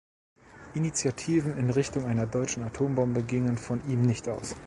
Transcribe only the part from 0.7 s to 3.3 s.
Initiativen in Richtung einer deutschen Atombombe